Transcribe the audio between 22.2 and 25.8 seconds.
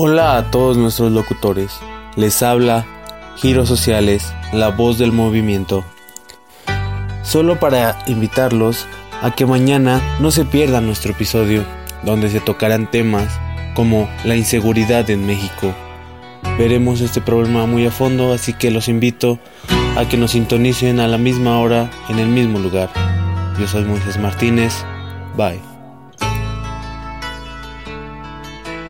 el mismo lugar. Yo soy Moisés Martínez. Bye.